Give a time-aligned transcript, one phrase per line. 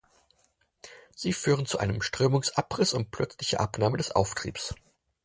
[1.15, 4.73] Sie führen zu einem Strömungsabriss und plötzlicher Abnahme des Auftriebs.